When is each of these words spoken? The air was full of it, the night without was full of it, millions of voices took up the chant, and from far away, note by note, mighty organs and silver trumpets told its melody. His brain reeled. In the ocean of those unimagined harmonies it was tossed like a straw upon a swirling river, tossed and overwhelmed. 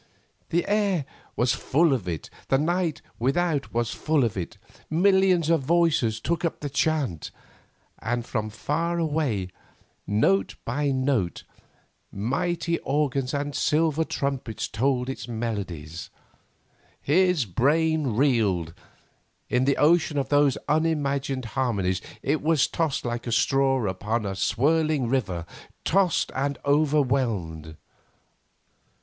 The 0.49 0.67
air 0.67 1.05
was 1.35 1.53
full 1.53 1.93
of 1.93 2.07
it, 2.07 2.31
the 2.47 2.57
night 2.57 3.03
without 3.19 3.71
was 3.71 3.91
full 3.93 4.23
of 4.23 4.35
it, 4.35 4.57
millions 4.89 5.47
of 5.51 5.61
voices 5.61 6.19
took 6.19 6.43
up 6.43 6.59
the 6.61 6.71
chant, 6.71 7.29
and 7.99 8.25
from 8.25 8.49
far 8.49 8.97
away, 8.97 9.49
note 10.07 10.55
by 10.65 10.89
note, 10.89 11.43
mighty 12.11 12.79
organs 12.79 13.31
and 13.31 13.53
silver 13.55 14.03
trumpets 14.03 14.67
told 14.67 15.07
its 15.07 15.27
melody. 15.27 15.87
His 16.99 17.45
brain 17.45 18.07
reeled. 18.15 18.73
In 19.49 19.65
the 19.65 19.77
ocean 19.77 20.17
of 20.17 20.29
those 20.29 20.57
unimagined 20.67 21.45
harmonies 21.45 22.01
it 22.23 22.41
was 22.41 22.65
tossed 22.67 23.05
like 23.05 23.27
a 23.27 23.31
straw 23.31 23.85
upon 23.87 24.25
a 24.25 24.35
swirling 24.35 25.07
river, 25.07 25.45
tossed 25.85 26.31
and 26.33 26.57
overwhelmed. 26.65 27.77